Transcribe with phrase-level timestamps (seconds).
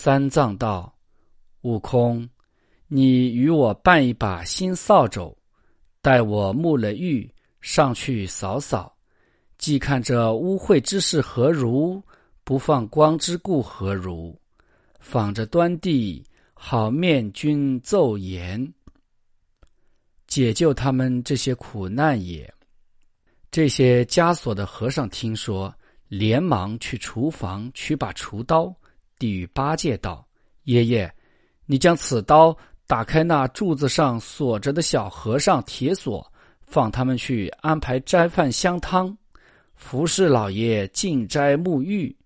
[0.00, 0.96] 三藏道
[1.62, 2.28] ：“悟空，
[2.86, 5.36] 你与我办一把新扫帚，
[6.00, 7.28] 待我沐了浴，
[7.60, 8.96] 上去扫扫，
[9.58, 12.00] 既看这污秽之事何如，
[12.44, 14.38] 不放光之故何如？
[15.00, 16.24] 仿着端地，
[16.54, 18.72] 好面君奏言，
[20.28, 22.48] 解救他们这些苦难也。”
[23.50, 25.74] 这些枷锁的和尚听说，
[26.06, 28.72] 连忙去厨房取把厨刀。
[29.18, 30.26] 递与八戒道
[30.64, 31.12] ：“爷爷，
[31.66, 36.30] 你将此刀打开那柱子上锁着的小和尚铁锁，
[36.62, 39.16] 放他们去安排斋饭香汤，
[39.74, 42.16] 服侍老爷进斋沐浴。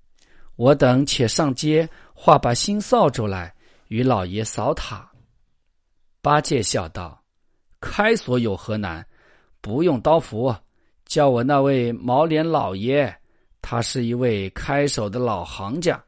[0.57, 3.53] 我等且上街画把新扫帚来，
[3.89, 5.11] 与老爷扫塔。”
[6.23, 7.21] 八戒笑道
[7.81, 9.05] ：“开锁有何难？
[9.61, 10.55] 不用刀斧，
[11.05, 13.13] 叫我那位毛脸老爷，
[13.61, 16.01] 他是一位开手的老行家。”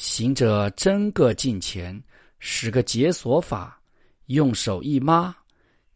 [0.00, 2.00] 行者真个近前，
[2.38, 3.82] 使个解锁法，
[4.26, 5.34] 用手一抹，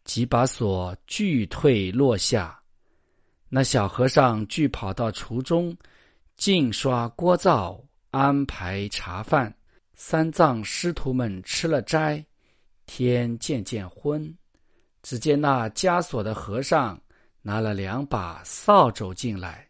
[0.03, 2.61] 即把锁俱退落下。
[3.47, 5.73] 那小和尚俱跑到厨中，
[6.35, 7.81] 净刷锅灶，
[8.11, 9.55] 安排茶饭。
[9.93, 12.21] 三藏师徒们吃了斋，
[12.85, 14.37] 天渐渐昏。
[15.01, 17.01] 只见那枷锁的和尚
[17.41, 19.65] 拿了两把扫帚进来，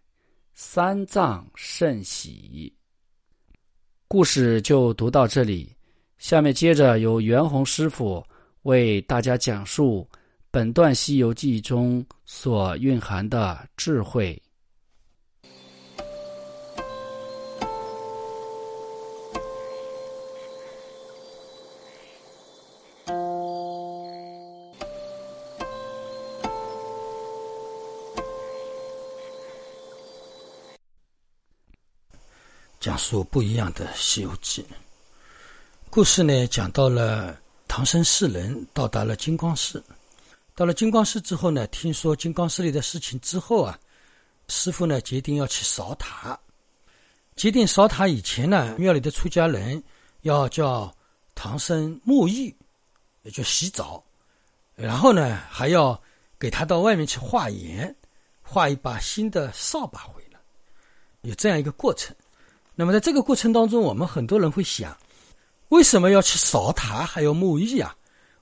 [0.55, 2.75] 三藏甚喜。
[4.13, 5.75] 故事就读到这里，
[6.19, 8.23] 下面接着由袁弘师傅
[8.61, 10.07] 为大家讲述
[10.51, 14.39] 本段《西游记》中所蕴含的智慧。
[32.83, 34.61] 讲述不一样的《西游记》
[35.89, 39.81] 故事呢，讲到了唐僧四人到达了金光寺。
[40.53, 43.79] 到了金光寺之后呢，听说金光寺里的事情之后啊，
[44.49, 46.37] 师傅呢决定要去扫塔。
[47.37, 49.81] 决定扫塔以前呢，庙里的出家人
[50.23, 50.93] 要叫
[51.35, 52.53] 唐僧沐浴，
[53.21, 54.03] 也就洗澡，
[54.75, 55.97] 然后呢还要
[56.37, 57.95] 给他到外面去化缘，
[58.41, 60.39] 画一把新的扫把回来，
[61.21, 62.13] 有这样一个过程。
[62.75, 64.97] 那么在这个过程当中，我们很多人会想，
[65.69, 67.95] 为什么要去扫塔还要沐浴啊？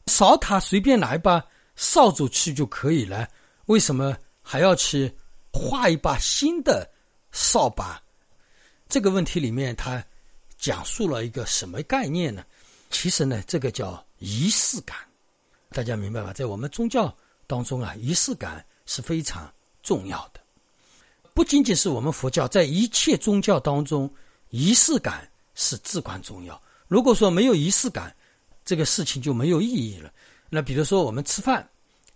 [0.07, 1.43] 扫塔随便拿一把
[1.75, 3.27] 扫帚去就可以了，
[3.65, 5.13] 为什么还要去
[5.51, 6.89] 画一把新的
[7.31, 8.01] 扫把？
[8.87, 10.03] 这个问题里面，他
[10.57, 12.43] 讲述了一个什么概念呢？
[12.89, 14.97] 其实呢，这个叫仪式感，
[15.69, 16.33] 大家明白吧？
[16.33, 17.15] 在我们宗教
[17.47, 20.41] 当中啊，仪式感是非常重要的。
[21.33, 24.11] 不仅仅是我们佛教，在一切宗教当中，
[24.49, 26.61] 仪式感是至关重要。
[26.87, 28.13] 如果说没有仪式感，
[28.65, 30.11] 这个事情就没有意义了。
[30.49, 31.65] 那比如说我们吃饭，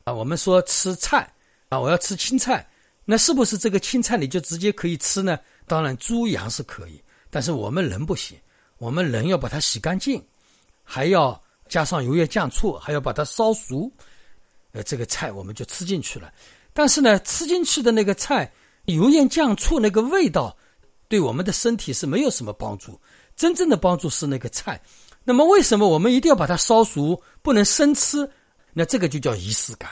[0.04, 1.31] 啊，我们说吃菜，
[1.70, 2.68] 啊，我要吃青菜，
[3.06, 5.40] 那是不是这个青菜你就直接可以吃呢？
[5.66, 8.38] 当然，猪羊是可以，但是我们人不行，
[8.78, 10.22] 我们人要把它洗干净，
[10.84, 13.90] 还要加上油盐酱醋，还要把它烧熟，
[14.74, 16.34] 呃，这个菜我们就吃进去了。
[16.74, 18.52] 但是呢，吃进去的那个菜。
[18.85, 20.56] 油盐酱醋那个味道，
[21.07, 23.00] 对我们的身体是没有什么帮助。
[23.35, 24.79] 真正的帮助是那个菜。
[25.23, 28.29] 那么，为什么我们一定要把它烧熟，不能生吃？
[28.74, 29.90] 那这个就叫仪式感，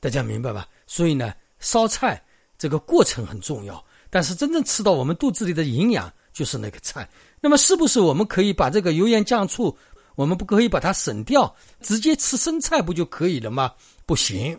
[0.00, 0.66] 大家明白吧？
[0.86, 2.22] 所以呢，烧菜
[2.58, 7.08] 这个过程很重要，但是真正吃到我们肚子里的营养就是那个菜。
[7.40, 9.76] 那么，是不是我们可以把这个油盐酱醋，
[10.16, 13.72] 我们不可以把它省掉，直接吃生菜不就可以了吗？
[14.04, 14.58] 不行，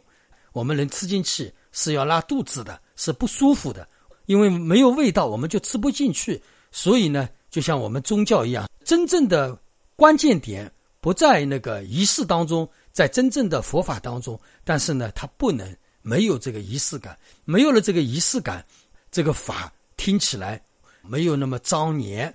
[0.53, 2.79] 我们人吃进去是要拉肚子的。
[2.97, 3.87] 是不舒服的，
[4.25, 6.41] 因为没有味道，我们就吃不进去。
[6.69, 9.57] 所以呢，就像我们宗教一样，真正的
[9.95, 14.37] 关键点不在那个仪式当中，在真正的佛法当中。
[14.65, 18.65] 但是呢，它不能没有这个仪式感，没有了这个仪式感，
[19.09, 20.61] 这个法听起来
[21.03, 22.33] 没有那么庄严。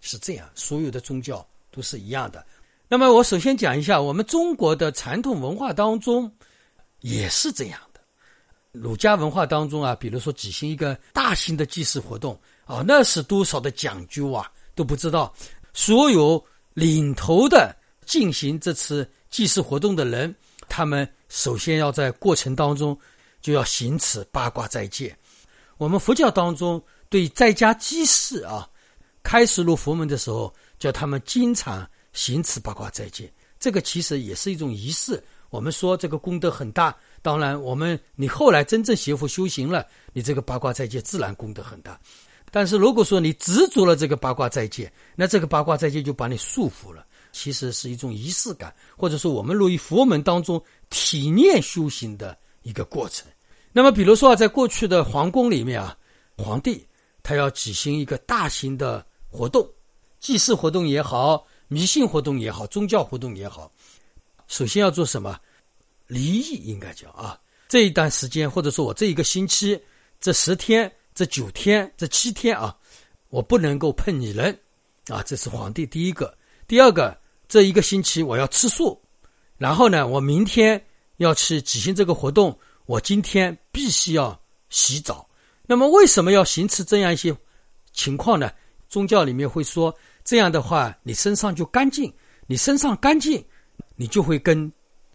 [0.00, 2.44] 是这样，所有的宗教都是一样的。
[2.88, 6.30] 那么，我首先讲一下，我们中国的传统文化当中
[7.00, 7.80] 也是这样。
[8.74, 15.32] 儒家文化当中啊，比如说举行一个大型的祭祀活动啊，那是多少的讲究啊，都不知道，
[15.72, 16.44] 所有
[16.74, 17.74] 领头的
[18.04, 20.34] 进行这次祭祀活动的人，
[20.68, 22.98] 他们首先要在过程当中
[23.40, 25.16] 就要行此八卦斋戒。
[25.78, 28.68] 我们佛教当中对在家祭祀啊，
[29.22, 33.32] 开始入佛门的时候，叫他们经常行此八卦斋戒。
[33.60, 35.22] 这个其实也是一种仪式。
[35.50, 36.94] 我们说这个功德很大，
[37.24, 41.98] 当然我们你后来真正学佛修行了，你这个八卦在戒自然功德很大。
[42.50, 47.02] 但是如果说你执着了这个八卦在戒，那这个八卦在戒就把你束缚了。
[47.32, 53.26] 其实是一种仪式感，或者说我们入于佛门当中体验修行的一个过程。
[53.72, 55.96] 那么，比如说啊，在过去的皇宫里面啊，
[56.36, 56.86] 皇帝
[57.22, 59.66] 他要举行一个大型的活动，
[60.20, 63.72] 祭祀活动也好，迷信活动也好，宗教活动也好，
[64.46, 65.40] 首先要做什么？
[66.06, 69.80] 离异应该叫啊，这一段时间，或者说我这一个星期，
[70.20, 72.76] 这十天、这九天、这七天啊，
[73.30, 74.58] 我不能够碰女人
[75.08, 76.36] 啊，这是皇帝第一个。
[76.66, 77.16] 第二个，
[77.48, 79.00] 这一个星期我要吃素，
[79.58, 80.82] 然后呢，我明天
[81.18, 82.58] 要去举行这个活动。
[82.86, 85.26] 我今天必须要洗澡，
[85.66, 87.34] 那么为什么要行持这样一些
[87.94, 88.50] 情况呢？
[88.90, 92.12] 宗教里面会说，这样的话你身上就干净，
[92.46, 93.42] 你身上干净，
[93.96, 94.70] 你就会跟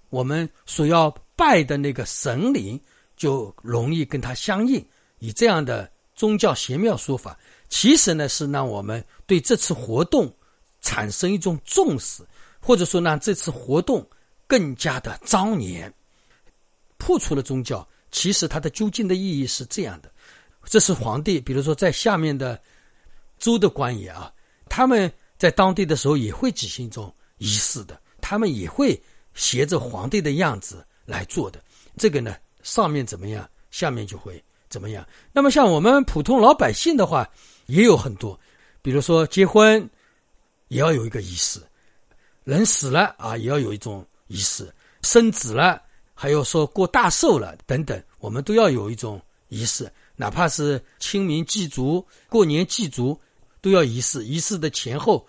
[0.10, 2.80] 我们所要拜的那个神灵
[3.16, 4.86] 就容易跟他相应。
[5.20, 10.34] 以这样的宗教玄妙说法，其实呢是让我们对这次活动
[10.82, 12.24] 产生一种重视，
[12.60, 14.08] 或者说让这次活动
[14.48, 15.94] 更加的庄严。
[16.98, 20.12] 破除了宗教，其实它的究竟的意义是这样的：
[20.66, 22.60] 这是皇帝，比如说在下面的
[23.38, 24.32] 州的官员啊，
[24.68, 29.02] 他们在当地的时候也会举行一种仪式的，他们也会
[29.34, 31.64] 学着皇帝的样子来做的。
[31.98, 35.06] 这个呢，上面怎么样，下面就会怎么样。
[35.32, 37.30] 那么像我们普通老百姓的话，
[37.66, 38.40] 也有很多，
[38.82, 39.90] 比如说结婚
[40.70, 41.62] 也要有一个仪式，
[42.44, 45.82] 人死了啊，也要有一种仪式，生子了。
[46.22, 53.18] 还有说过大寿了等等，我们都要有一种仪式，哪怕是清明祭祖、过年祭祖，
[53.62, 54.26] 都要仪式。
[54.26, 55.26] 仪式的前后，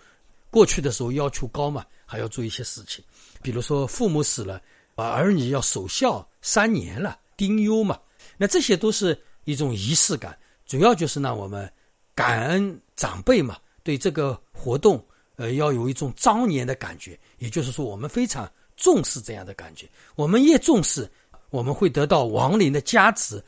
[0.49, 3.01] 过去的时候要求高嘛，还要做一些事情，
[3.41, 4.61] 比如说父母死了，
[4.95, 7.99] 啊儿女要守孝三年了，丁忧嘛，
[8.37, 11.71] 那这些都是一种仪式感，主要就是让我们
[12.15, 15.03] 感恩长辈嘛，对这个活动，
[15.35, 18.49] 呃，要有一种庄严的感觉，也就是说，我们非常。
[18.77, 21.07] 重视这样的感觉，我们越重视，
[21.51, 23.43] 我们会得到亡灵的加持，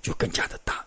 [0.00, 0.82] 就更加的大。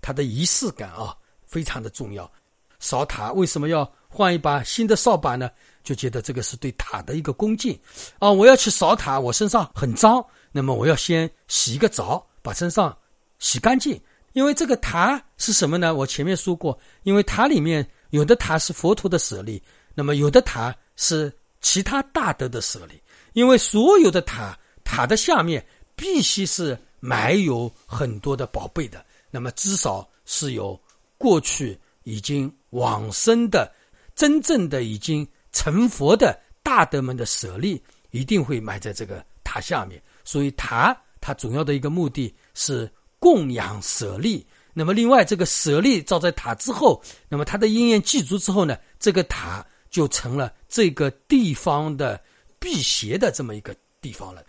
[0.00, 2.30] 它的仪式感啊，非常的重要。
[2.78, 5.50] 扫塔为什么要换一把新的扫把呢？
[5.82, 7.78] 就觉得这个是对塔的一个恭敬
[8.18, 8.30] 啊！
[8.30, 12.96] 我要去扫塔，我身上很脏，那么我要先洗一个澡，把身上
[13.38, 14.00] 洗干净。
[14.34, 15.94] 因为这个塔是什么呢？
[15.94, 19.60] 我前面说过，因为塔里面有的塔是佛陀的舍利，
[19.94, 23.00] 那么有的塔是其他大德的舍利。
[23.32, 25.64] 因为所有的塔塔的下面
[25.96, 30.78] 必须是埋有很多的宝贝的，那么至少是有
[31.16, 33.72] 过去已经往生的、
[34.14, 40.02] 真正的已经成佛的大德们的舍利，一定会埋在这个塔下面。
[40.24, 44.46] 所以塔它主要的一个目的是供养舍利。
[44.72, 52.20] 那么另外这个舍利造在塔之后，那么它的因缘具足之后呢，这个塔就成了这个地方的。
[52.60, 54.42] 辟邪的这么一个地方了，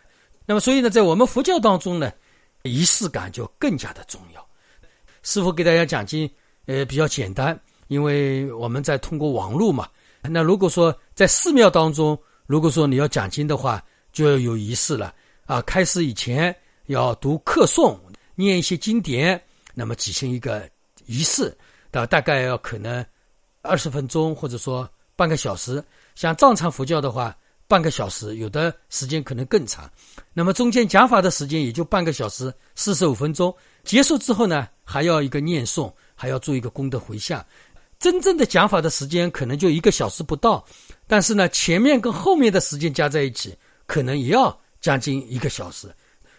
[0.48, 2.12] 那么所以呢，在我们佛教当中呢，
[2.63, 4.44] 仪式感就更加的重要。
[5.22, 6.27] 师傅给大家讲经，
[6.65, 9.88] 呃，比较简单，因为我们在通过网络嘛。
[10.22, 15.14] 那如果说在寺庙当中，如果说你要讲经的话，就要有仪式了
[15.46, 15.62] 啊。
[15.62, 16.56] 开始以前
[16.88, 17.98] 要读课诵，
[18.36, 19.42] 念一些经典，
[19.74, 20.70] 那么举行一个
[21.06, 21.56] 仪式，
[21.92, 23.06] 大大概要可能
[23.62, 25.84] 二十分钟，或者说半个小时。
[26.16, 27.36] 像藏传佛教的话。
[27.70, 29.88] 半个小时，有的时间可能更长。
[30.34, 33.56] 那么中间讲法的时间也就半个小时，四十五分钟。
[33.84, 37.46] 结束之后呢，还要一个念诵，还要做一个功德回向。
[38.00, 40.65] 真正的讲法的时间可能就一个小时不到，
[41.06, 43.53] 但是呢，前面跟后面的时间加在一起，
[43.86, 45.94] 可能也要将近一个小时。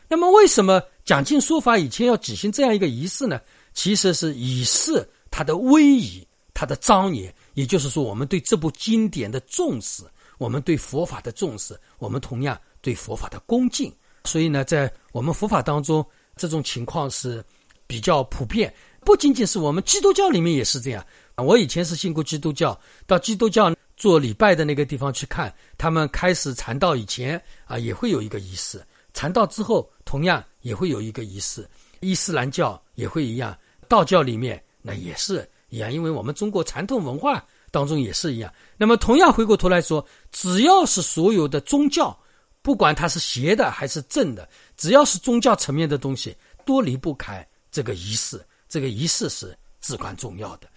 [0.08, 3.40] 那么，为什么讲经说法以前要举行这样一个仪式呢？
[3.74, 10.02] 其实是以示它的威仪、它的庄严，也就是说，我们对这部经典的重视。
[10.38, 16.04] 我们对佛法的重视，我们同样对佛法的恭敬，所以呢，在我们佛法当中，
[16.36, 17.44] 这种情况是
[17.86, 18.72] 比较普遍。
[19.04, 21.06] 不仅仅是我们基督教里面也是这样。
[21.40, 28.78] 我以前是信过基督教，到基督教做礼拜的那个地方去看，他们开始禅道以前啊，也会有一个仪式；
[29.12, 31.68] 禅道之后，同样也会有一个仪式。
[32.00, 33.56] 伊斯兰教也会一样，
[33.88, 38.52] 道教里面那也是一样，因为我们中国传统文化当中也是一样。
[38.76, 42.18] 那么，同样回过头来说，只要是所有的宗教，
[42.62, 48.42] 不管它是邪的还是正的，只要是宗教层面的东西，都离不开这个仪式。
[48.66, 50.68] 这个仪式是至关重要的。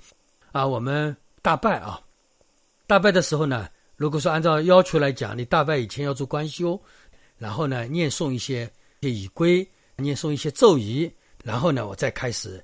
[0.54, 2.00] 啊，我们大拜啊，
[2.86, 3.68] 大拜的时候呢，
[3.98, 6.80] 如果说按照要求来讲，你大拜以前要做观修，
[7.40, 11.12] 然后呢，念诵一些一些仪规，念诵一些咒语，
[11.44, 12.64] 然后呢，我再开始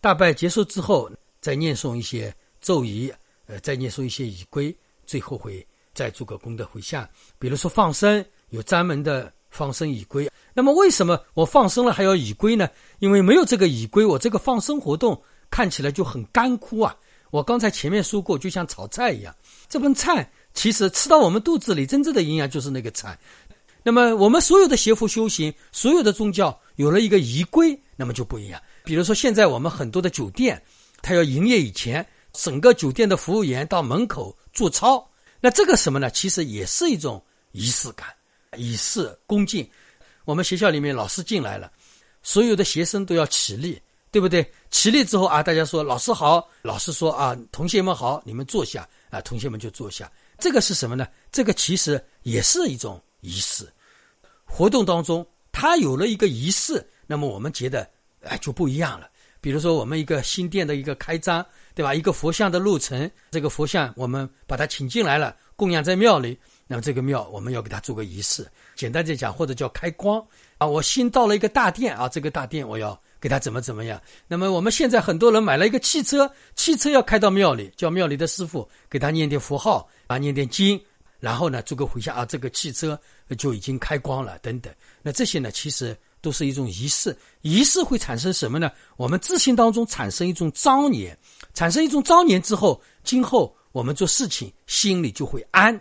[0.00, 3.12] 大拜结束之后，再念诵一些咒语。
[3.48, 5.64] 呃，再念诵一些仪规，最后会
[5.94, 7.08] 再做个功德回向。
[7.38, 10.28] 比如说放生，有专门的放生仪规。
[10.52, 12.68] 那么为什么我放生了还要仪规呢？
[12.98, 16.96] 因为没有这个仪规，我这个放生活动看起来就很干枯啊。
[17.30, 19.34] 我刚才前面说过，就像炒菜一样，
[19.68, 23.18] 这份菜其实吃到我们肚子里，真正的营养就是那个菜。
[23.82, 28.60] 那么我们所有的邪佛修行，所有的宗教有了一个仪规，那么就不一样。
[28.84, 30.62] 比如说现在我们很多的酒店，
[31.02, 32.06] 它要营业以前。
[32.38, 36.10] 整个酒店的服务员到门口做操，那这个什么呢？
[36.10, 38.08] 其实也是一种仪式感，
[38.58, 39.66] 以示恭敬。
[40.26, 41.72] 我们学校里面老师进来了，
[42.22, 43.80] 所有的学生都要起立，
[44.16, 44.50] 对不对？
[44.70, 50.10] 起立之后啊，大家说老师好，老师说啊，同学们好，你们坐下啊，同学们就坐下。
[50.38, 51.06] 这个是什么呢？
[51.30, 53.70] 这个其实也是一种仪式。
[54.46, 57.86] 活动当中，它有了一个仪式，那么我们觉得
[58.22, 59.06] 哎就不一样了。
[59.38, 61.44] 比如说，我们一个新店的一个开张，
[61.74, 61.94] 对吧？
[61.94, 66.38] 一个佛像的路程，这个佛像我们把它请进来了，供养在庙里。
[66.66, 70.66] 那么这个庙我们要给它做个仪式，简单的讲，或者叫开光啊。
[70.66, 74.00] 我新到了一个大殿啊，这个大殿我要给他怎么怎么样。
[74.26, 80.80] 那么我们现在很多人买了一个汽车，汽车要开到庙里，叫庙里的师傅给他念点佛号啊，念点经，
[81.20, 82.98] 然后呢做个回向啊，这个汽车
[83.38, 84.72] 就已经开光了等等。
[85.02, 85.96] 那这些呢，其实。
[86.22, 88.68] 都是一种仪式，仪式会产生什么呢？
[88.96, 91.16] 我们自信当中产生一种庄严，
[91.54, 95.80] 产生一种庄严之后，今后我们做事情心里就会安。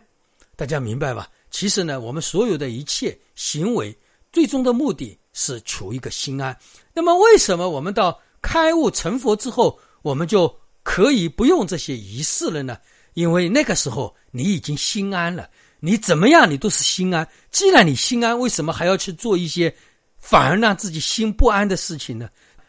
[0.55, 1.27] 大家明白吧？
[1.49, 3.97] 其实呢，我们所有的一切行为，
[4.31, 6.55] 最终的目的是求一个心安。
[6.95, 12.77] 那么，为什么我们到开悟成佛之后，我们就可以不用这些仪式了呢？
[13.13, 15.49] 因为那个时候你已经心安了，
[15.81, 17.27] 你怎么样，你都是心安。
[17.51, 19.75] 既然你心安，为什么还要去做一些？
[20.17, 22.27] 反而让自己心不安的事情呢？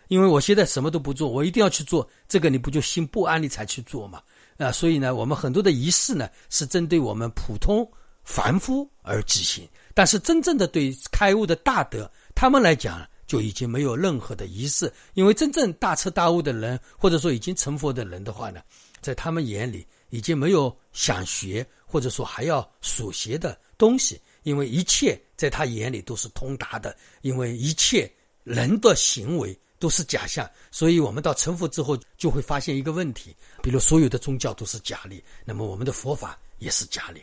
[0.09, 4.21] 因为我现在什么都不做，我一定要去做这个，你不就心不安，你才去做嘛？
[4.59, 7.88] 啊，所以呢，我们很多的仪式呢，是针对我们普通
[8.25, 18.62] 凡夫而执行，但是真正的对开悟的大德，他们来讲就已经没有任何的仪式，因为真正大彻大悟的人，或者说已经成佛的人的话呢，
[19.00, 24.21] 在他们眼里已经没有想学或者说还要所学的东西。
[24.45, 28.09] 因为一切在他眼里都是通达的，因为一切
[28.45, 37.21] 人的行为都是假象，所以我们到成佛之后就会发现一个问题，比如所有的宗教都是假理，那么我们的佛法也是假理。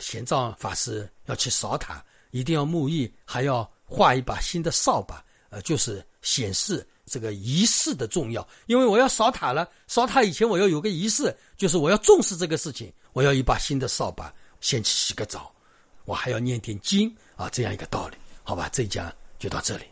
[0.00, 8.46] 玄奘法师要去扫塔，一定要沐浴，还要画一把新的扫把，呃，就是显示这个仪式的重要。
[8.66, 15.52] 因为我要扫塔了，扫塔以前我要有个仪式，就是我要重视这个事情，我要一把新的扫把，先去洗个澡。
[16.04, 18.68] 我还要念点经啊，这样一个道理，好吧？
[18.72, 19.84] 这一讲就到这里。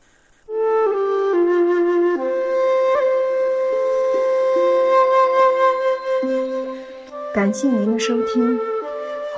[7.34, 8.60] 感谢您的收听，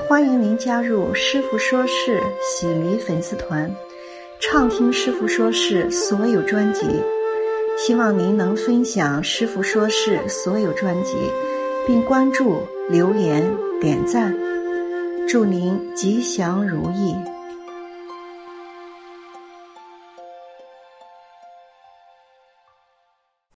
[0.09, 3.73] 欢迎您加入师傅说事喜迷粉丝团，
[4.47, 6.85] 畅听师傅说事所有专辑。
[7.79, 11.15] 希望您能分享师傅说事所有专辑，
[11.87, 12.59] 并关注、
[12.91, 14.37] 留言、点赞。
[15.27, 17.34] 祝您吉祥如意。